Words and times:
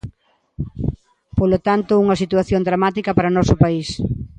Polo 1.37 1.57
tanto, 1.67 2.01
unha 2.03 2.19
situación 2.23 2.61
dramática 2.69 3.11
para 3.13 3.31
o 3.31 3.35
noso 3.37 3.55
país. 3.63 3.89